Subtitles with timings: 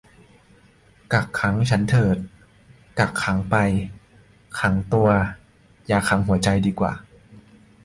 [1.13, 2.17] กักขังฉันเถิด
[2.99, 3.55] กักขังไป
[4.59, 5.09] ขังตัว
[5.87, 6.93] อย่าขังหัวใจดีกว่า